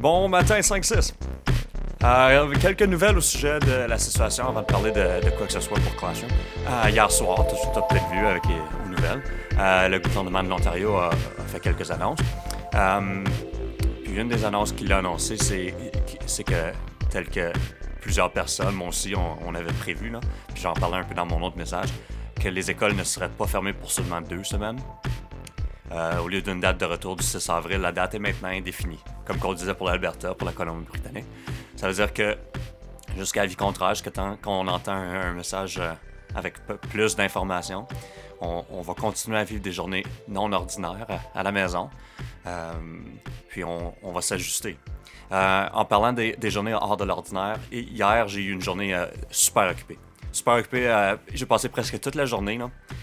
[0.00, 1.12] Bon matin 5-6.
[2.04, 5.60] Euh, quelques nouvelles au sujet de la situation avant de parler de, quoi que ce
[5.60, 6.30] soit pour Classroom.
[6.68, 9.22] Euh, hier soir, tu as peut-être vu avec les, nouvelles,
[9.58, 11.10] euh, le gouvernement de l'Ontario a,
[11.48, 12.20] fait quelques annonces.
[14.04, 16.72] Puis une des annonces qu'il a annoncées, c'est que,
[17.10, 17.52] tel que
[18.00, 20.20] plusieurs personnes, moi aussi, on, avait prévu, là,
[20.54, 21.88] puis j'en parlais un peu dans mon autre message,
[22.40, 24.78] que les écoles ne seraient pas fermées pour seulement deux semaines.
[25.92, 28.98] Euh, au lieu d'une date de retour du 6 avril, la date est maintenant indéfinie,
[29.24, 31.24] comme on disait pour l'Alberta, pour la Colombie-Britannique.
[31.76, 32.36] Ça veut dire que
[33.16, 35.92] jusqu'à avis contraire, jusqu'à temps qu'on entend un, message euh,
[36.34, 36.54] avec
[36.90, 37.86] plus d'informations,
[38.40, 41.90] on, va continuer à vivre des journées non ordinaires à, la maison,
[42.46, 42.72] euh,
[43.48, 44.76] puis on, va s'ajuster.
[45.32, 48.96] en parlant des, journées hors de l'ordinaire, hier j'ai eu une journée
[49.30, 49.98] super occupée
[50.32, 50.88] super occupé.
[50.88, 52.58] Euh, j'ai passé presque toute la journée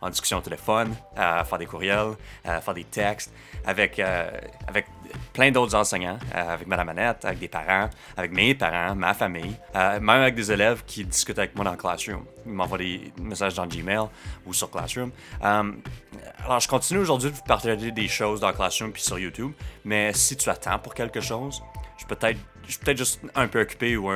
[0.00, 2.12] en discussion au téléphone, à faire des courriels,
[2.44, 3.32] à faire des textes
[3.64, 4.30] avec, euh,
[4.66, 4.86] avec
[5.32, 9.56] plein d'autres enseignants, euh, avec Madame Annette, avec des parents, avec mes parents, ma famille,
[9.74, 12.24] même avec des élèves qui discutent avec moi dans Classroom.
[12.46, 14.08] Ils m'envoient des messages dans Gmail
[14.46, 15.10] ou sur Classroom.
[15.40, 19.52] alors, je continue aujourd'hui de vous partager des choses dans Classroom puis sur YouTube,
[19.84, 21.62] mais si tu attends pour quelque chose,
[21.96, 22.38] je suis peut-être
[22.84, 24.10] peut juste un peu occupé ou,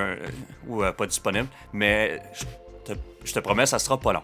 [0.66, 2.44] ou pas disponible, mais je
[2.84, 4.22] te promets, ça sera pas long.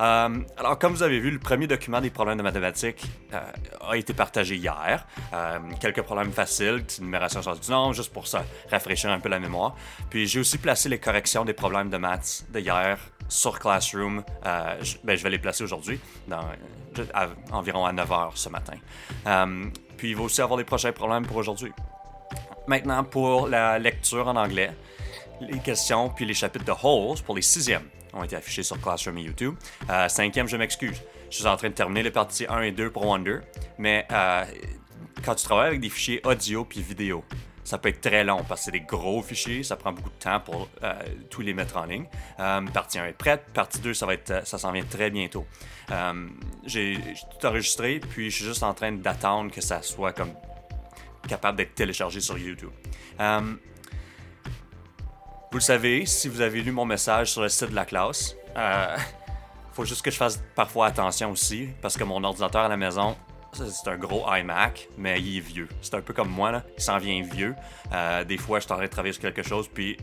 [0.00, 3.40] Euh, alors, comme vous avez vu, le premier document des problèmes de mathématiques euh,
[3.88, 5.06] a été partagé hier.
[5.32, 9.38] Euh, quelques problèmes faciles, numération sur du nom, juste pour ça rafraîchir un peu la
[9.38, 9.74] mémoire.
[10.10, 12.98] Puis j'ai aussi placé les corrections des problèmes de maths d'hier
[13.28, 14.22] sur Classroom.
[14.80, 15.98] Je, ben, je, vais les placer aujourd'hui,
[17.52, 18.76] environ à 9h ce matin.
[19.96, 21.72] puis il va aussi avoir des prochains problèmes pour aujourd'hui.
[22.68, 24.72] Maintenant, pour la lecture en anglais,
[25.40, 29.18] les questions puis les chapitres de Holes pour les sixièmes ont été affichés sur Classroom
[29.18, 29.54] et YouTube.
[29.90, 31.02] Euh, cinquième, je m'excuse.
[31.30, 33.40] Je suis en train de terminer les parties 1 et 2 pour Wonder,
[33.78, 34.44] mais euh,
[35.24, 37.24] quand tu travailles avec des fichiers audio puis vidéo,
[37.64, 40.14] ça peut être très long parce que c'est des gros fichiers, ça prend beaucoup de
[40.14, 40.94] temps pour euh,
[41.30, 42.06] tous les mettre en ligne.
[42.72, 44.06] partie 1 est prête, partie 2, ça,
[44.44, 45.46] s'en vient très bientôt.
[46.64, 46.98] j'ai
[47.30, 50.14] tout enregistré, puis je suis juste en train d'attendre que ça soit
[51.28, 52.70] capable d'être téléchargé sur YouTube.
[55.50, 58.36] Vous le savez, si vous avez lu mon message sur le site de la classe,
[58.56, 58.96] euh,
[59.72, 63.16] faut juste que je fasse parfois attention aussi, parce que mon ordinateur à la maison,
[63.52, 65.68] c'est un gros iMac, mais il est vieux.
[65.80, 66.62] C'est un peu comme moi, là.
[66.76, 67.54] il s'en vient vieux.
[67.92, 69.96] Euh, des fois, je suis en de travailler sur quelque chose, puis,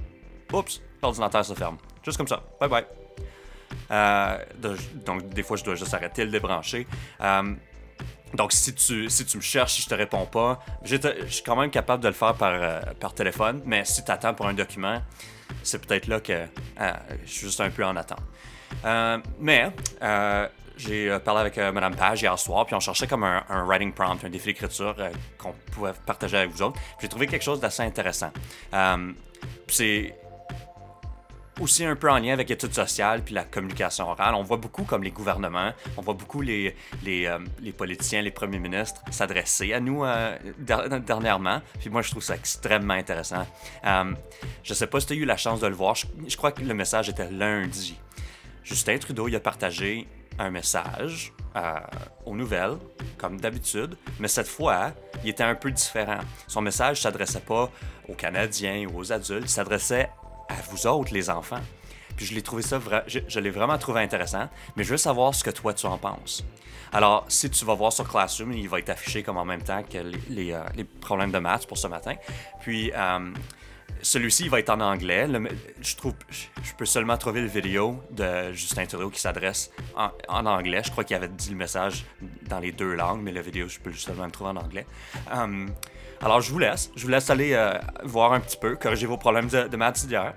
[0.52, 1.78] oups, l'ordinateur se ferme.
[2.04, 2.42] Juste comme ça.
[2.60, 2.86] Bye bye.
[3.92, 4.38] Euh,
[5.06, 6.88] donc, des fois, je dois juste arrêter, le débrancher.
[7.22, 7.54] Euh,
[8.34, 11.56] donc, si tu, si tu me cherches, si je te réponds pas, je suis quand
[11.56, 14.54] même capable de le faire par, euh, par téléphone, mais si tu attends pour un
[14.54, 15.02] document,
[15.62, 16.92] c'est peut-être là que euh,
[17.26, 18.24] je suis juste un peu en attente.
[18.86, 19.72] Euh, mais
[20.76, 24.26] j'ai parlé avec Madame Page hier soir, puis on cherchait comme un, un writing prompt,
[24.26, 24.96] un défi d'écriture
[25.38, 26.80] qu'on pouvait partager avec vous autres.
[27.00, 28.32] J'ai trouvé quelque chose d'assez intéressant.
[29.68, 30.16] c'est
[31.64, 34.36] aussi un peu en lien avec l'étude sociale puis la communication orale.
[34.36, 38.32] On voit beaucoup comme les gouvernements, on voit beaucoup les, les, euh, les politiciens, les
[38.32, 41.62] premiers ministres s'adresser à nous euh, dernièrement.
[41.80, 43.48] Puis moi, je trouve ça extrêmement intéressant.
[43.86, 44.14] Euh,
[44.64, 45.96] je sais pas si tu as eu la chance de le voir.
[45.96, 47.98] Je, crois que le message était lundi.
[48.64, 50.08] Justin Trudeau, il a partagé
[50.40, 51.32] un message
[52.26, 52.78] aux nouvelles,
[53.20, 54.92] comme d'habitude, mais cette fois,
[55.24, 56.18] il était un peu différent.
[56.48, 57.70] Son message ne s'adressait pas
[58.10, 60.10] aux Canadiens ou aux adultes, il s'adressait
[60.50, 61.62] à vous autres, les enfants.
[62.16, 65.44] Puis je l'ai trouvé ça, je, l'ai vraiment trouvé intéressant, mais je veux savoir ce
[65.44, 66.46] que toi tu en penses.
[66.92, 69.82] Alors, si tu vas voir sur Classroom, il va être affiché comme en même temps
[69.82, 69.98] que
[70.30, 70.64] les, euh,
[71.02, 72.14] problèmes de maths pour ce matin.
[72.62, 73.32] Puis, euh,
[74.02, 75.28] celui-ci, va être en anglais.
[75.82, 80.82] je peux seulement trouver le vidéo de Justin Trudeau qui s'adresse en, anglais.
[80.84, 82.06] Je crois qu'il avait dit le message
[82.50, 84.86] dans les deux langues, mais la vidéo, je peux seulement le trouver en anglais.
[85.34, 85.68] Euh,
[86.22, 86.92] alors, je vous laisse.
[86.96, 87.74] Je vous laisse aller euh,
[88.04, 90.34] voir un petit peu, corriger vos problèmes de, de maths d'hier.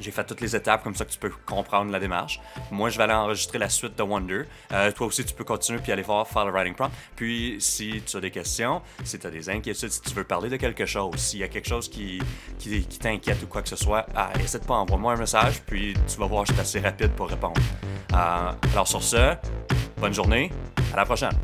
[0.00, 2.40] J'ai fait toutes les étapes comme ça que tu peux comprendre la démarche.
[2.70, 4.42] Moi, je vais aller enregistrer la suite de Wonder.
[4.72, 6.90] Euh, toi aussi, tu peux continuer puis aller voir faire le writing prompt.
[7.16, 10.48] Puis, si tu as des questions, si tu as des inquiétudes, si tu veux parler
[10.48, 12.20] de quelque chose, s'il y a quelque chose qui,
[12.58, 16.18] qui, t'inquiète ou quoi que ce soit, ah, n'hésite pas, envoie-moi un message, puis tu
[16.18, 17.60] vas voir, je suis assez rapide pour répondre.
[18.12, 19.34] Euh, alors, sur ce,
[19.98, 20.50] bonne journée,
[20.92, 21.36] à la prochaine.